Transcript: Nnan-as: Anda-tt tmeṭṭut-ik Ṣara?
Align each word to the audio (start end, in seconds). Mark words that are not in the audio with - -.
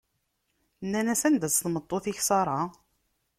Nnan-as: 0.83 1.23
Anda-tt 1.27 1.59
tmeṭṭut-ik 1.67 2.19
Ṣara? 2.27 2.59